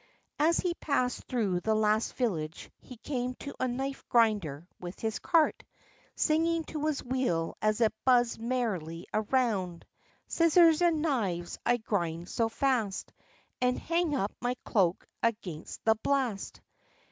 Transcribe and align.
As 0.39 0.57
he 0.57 0.73
passed 0.73 1.25
through 1.25 1.59
the 1.59 1.75
last 1.75 2.15
village 2.15 2.71
he 2.79 2.97
came 2.97 3.35
to 3.35 3.53
a 3.59 3.67
knife 3.67 4.03
grinder 4.09 4.67
with 4.79 4.99
his 4.99 5.19
cart, 5.19 5.63
singing 6.15 6.63
to 6.63 6.87
his 6.87 7.03
wheel 7.03 7.55
as 7.61 7.81
it 7.81 7.93
buzzed 8.03 8.41
merrily 8.41 9.05
round— 9.29 9.85
"Scissors 10.27 10.81
and 10.81 11.03
knives 11.03 11.59
I 11.67 11.77
grind 11.77 12.29
so 12.29 12.49
fast, 12.49 13.13
And 13.61 13.77
hang 13.77 14.15
up 14.15 14.31
my 14.41 14.55
cloak 14.65 15.07
against 15.21 15.85
the 15.85 15.93
blast." 15.93 16.61